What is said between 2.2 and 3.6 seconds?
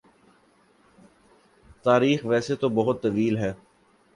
ویسے تو بہت طویل ہے